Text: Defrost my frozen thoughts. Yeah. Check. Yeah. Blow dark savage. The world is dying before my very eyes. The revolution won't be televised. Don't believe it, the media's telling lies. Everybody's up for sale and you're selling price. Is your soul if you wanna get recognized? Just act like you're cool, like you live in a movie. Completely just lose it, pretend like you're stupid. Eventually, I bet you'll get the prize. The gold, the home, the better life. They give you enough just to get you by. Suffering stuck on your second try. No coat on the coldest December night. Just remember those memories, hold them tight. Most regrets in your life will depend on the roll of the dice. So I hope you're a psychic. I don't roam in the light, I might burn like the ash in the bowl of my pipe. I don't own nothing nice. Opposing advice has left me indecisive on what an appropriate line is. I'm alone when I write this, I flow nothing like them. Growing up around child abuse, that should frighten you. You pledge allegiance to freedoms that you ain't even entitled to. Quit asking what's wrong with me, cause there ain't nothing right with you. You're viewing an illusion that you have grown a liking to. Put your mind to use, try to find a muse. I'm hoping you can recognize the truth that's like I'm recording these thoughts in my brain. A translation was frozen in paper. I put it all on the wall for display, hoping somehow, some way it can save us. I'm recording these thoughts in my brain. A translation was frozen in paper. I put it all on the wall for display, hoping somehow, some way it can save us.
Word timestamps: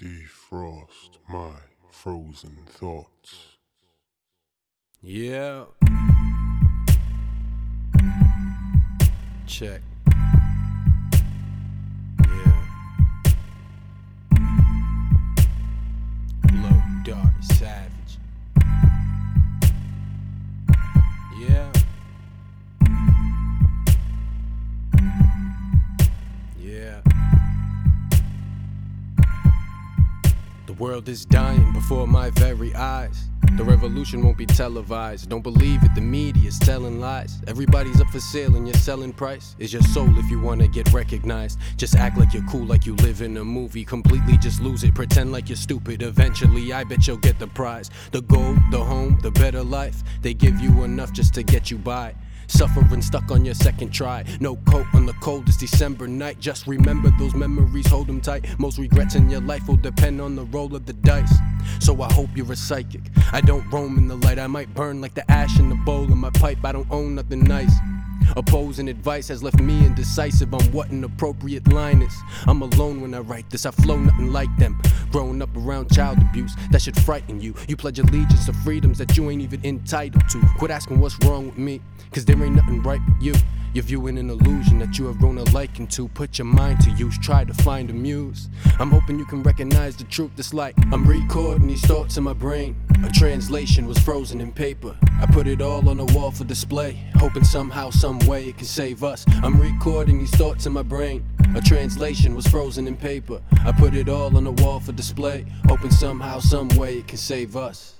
Defrost 0.00 1.18
my 1.28 1.50
frozen 1.90 2.56
thoughts. 2.66 3.56
Yeah. 5.02 5.64
Check. 9.48 9.80
Yeah. 12.20 12.62
Blow 16.42 16.82
dark 17.02 17.32
savage. 17.42 17.97
The 30.68 30.74
world 30.74 31.08
is 31.08 31.24
dying 31.24 31.72
before 31.72 32.06
my 32.06 32.28
very 32.28 32.74
eyes. 32.74 33.30
The 33.56 33.64
revolution 33.64 34.22
won't 34.22 34.36
be 34.36 34.44
televised. 34.44 35.30
Don't 35.30 35.40
believe 35.40 35.82
it, 35.82 35.94
the 35.94 36.02
media's 36.02 36.58
telling 36.58 37.00
lies. 37.00 37.40
Everybody's 37.46 38.02
up 38.02 38.08
for 38.08 38.20
sale 38.20 38.54
and 38.54 38.68
you're 38.68 38.74
selling 38.74 39.14
price. 39.14 39.56
Is 39.58 39.72
your 39.72 39.80
soul 39.80 40.18
if 40.18 40.30
you 40.30 40.38
wanna 40.38 40.68
get 40.68 40.92
recognized? 40.92 41.58
Just 41.78 41.96
act 41.96 42.18
like 42.18 42.34
you're 42.34 42.44
cool, 42.50 42.66
like 42.66 42.84
you 42.84 42.94
live 42.96 43.22
in 43.22 43.38
a 43.38 43.44
movie. 43.46 43.82
Completely 43.82 44.36
just 44.36 44.60
lose 44.60 44.84
it, 44.84 44.94
pretend 44.94 45.32
like 45.32 45.48
you're 45.48 45.56
stupid. 45.56 46.02
Eventually, 46.02 46.70
I 46.74 46.84
bet 46.84 47.06
you'll 47.06 47.16
get 47.16 47.38
the 47.38 47.46
prize. 47.46 47.88
The 48.10 48.20
gold, 48.20 48.58
the 48.70 48.84
home, 48.84 49.18
the 49.22 49.30
better 49.30 49.62
life. 49.62 50.02
They 50.20 50.34
give 50.34 50.60
you 50.60 50.84
enough 50.84 51.14
just 51.14 51.32
to 51.36 51.42
get 51.42 51.70
you 51.70 51.78
by. 51.78 52.14
Suffering 52.48 53.02
stuck 53.02 53.30
on 53.30 53.44
your 53.44 53.54
second 53.54 53.90
try. 53.90 54.24
No 54.40 54.56
coat 54.56 54.86
on 54.94 55.06
the 55.06 55.12
coldest 55.14 55.60
December 55.60 56.08
night. 56.08 56.40
Just 56.40 56.66
remember 56.66 57.12
those 57.18 57.34
memories, 57.34 57.86
hold 57.86 58.08
them 58.08 58.20
tight. 58.20 58.44
Most 58.58 58.78
regrets 58.78 59.14
in 59.14 59.30
your 59.30 59.40
life 59.40 59.68
will 59.68 59.76
depend 59.76 60.20
on 60.20 60.34
the 60.34 60.44
roll 60.44 60.74
of 60.74 60.86
the 60.86 60.94
dice. 60.94 61.32
So 61.78 62.02
I 62.02 62.12
hope 62.12 62.30
you're 62.34 62.50
a 62.50 62.56
psychic. 62.56 63.02
I 63.32 63.40
don't 63.40 63.68
roam 63.70 63.98
in 63.98 64.08
the 64.08 64.16
light, 64.16 64.38
I 64.38 64.46
might 64.46 64.74
burn 64.74 65.00
like 65.00 65.14
the 65.14 65.30
ash 65.30 65.58
in 65.58 65.68
the 65.68 65.74
bowl 65.76 66.04
of 66.04 66.16
my 66.16 66.30
pipe. 66.30 66.58
I 66.64 66.72
don't 66.72 66.90
own 66.90 67.14
nothing 67.14 67.44
nice. 67.44 67.72
Opposing 68.36 68.88
advice 68.88 69.28
has 69.28 69.42
left 69.42 69.60
me 69.60 69.84
indecisive 69.84 70.52
on 70.54 70.62
what 70.72 70.90
an 70.90 71.04
appropriate 71.04 71.66
line 71.72 72.02
is. 72.02 72.14
I'm 72.46 72.62
alone 72.62 73.00
when 73.00 73.14
I 73.14 73.20
write 73.20 73.48
this, 73.50 73.66
I 73.66 73.70
flow 73.70 73.96
nothing 73.96 74.32
like 74.32 74.54
them. 74.58 74.80
Growing 75.10 75.40
up 75.42 75.54
around 75.56 75.92
child 75.92 76.18
abuse, 76.18 76.54
that 76.70 76.82
should 76.82 76.98
frighten 77.00 77.40
you. 77.40 77.54
You 77.68 77.76
pledge 77.76 77.98
allegiance 77.98 78.46
to 78.46 78.52
freedoms 78.52 78.98
that 78.98 79.16
you 79.16 79.30
ain't 79.30 79.42
even 79.42 79.64
entitled 79.64 80.28
to. 80.30 80.40
Quit 80.58 80.70
asking 80.70 81.00
what's 81.00 81.18
wrong 81.24 81.46
with 81.46 81.58
me, 81.58 81.80
cause 82.12 82.24
there 82.24 82.42
ain't 82.42 82.54
nothing 82.54 82.82
right 82.82 83.00
with 83.08 83.22
you. 83.22 83.34
You're 83.74 83.84
viewing 83.84 84.16
an 84.16 84.30
illusion 84.30 84.78
that 84.78 84.98
you 84.98 85.06
have 85.06 85.18
grown 85.18 85.36
a 85.36 85.44
liking 85.50 85.86
to. 85.88 86.08
Put 86.08 86.38
your 86.38 86.46
mind 86.46 86.80
to 86.80 86.90
use, 86.92 87.18
try 87.18 87.44
to 87.44 87.52
find 87.52 87.90
a 87.90 87.92
muse. 87.92 88.48
I'm 88.78 88.90
hoping 88.90 89.18
you 89.18 89.26
can 89.26 89.42
recognize 89.42 89.94
the 89.94 90.04
truth 90.04 90.30
that's 90.36 90.54
like 90.54 90.74
I'm 90.90 91.06
recording 91.06 91.66
these 91.68 91.84
thoughts 91.84 92.16
in 92.16 92.24
my 92.24 92.32
brain. 92.32 92.76
A 93.04 93.10
translation 93.10 93.86
was 93.86 93.98
frozen 93.98 94.40
in 94.40 94.52
paper. 94.52 94.96
I 95.20 95.26
put 95.26 95.46
it 95.46 95.60
all 95.60 95.86
on 95.88 95.98
the 95.98 96.06
wall 96.06 96.30
for 96.30 96.44
display, 96.44 96.98
hoping 97.16 97.44
somehow, 97.44 97.90
some 97.90 98.18
way 98.20 98.48
it 98.48 98.56
can 98.56 98.66
save 98.66 99.04
us. 99.04 99.26
I'm 99.42 99.60
recording 99.60 100.18
these 100.18 100.34
thoughts 100.34 100.64
in 100.64 100.72
my 100.72 100.82
brain. 100.82 101.24
A 101.54 101.60
translation 101.60 102.34
was 102.34 102.46
frozen 102.46 102.86
in 102.86 102.96
paper. 102.96 103.40
I 103.64 103.72
put 103.72 103.94
it 103.94 104.08
all 104.08 104.34
on 104.36 104.44
the 104.44 104.52
wall 104.52 104.80
for 104.80 104.92
display, 104.92 105.44
hoping 105.66 105.90
somehow, 105.90 106.40
some 106.40 106.68
way 106.70 106.98
it 106.98 107.08
can 107.08 107.18
save 107.18 107.54
us. 107.54 107.97